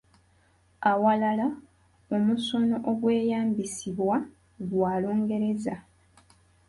Awalala 0.91 1.47
omusono 2.15 2.75
ogweyambisibwa 2.91 4.17
gwa 4.69 4.91
Lungereza 5.01 5.75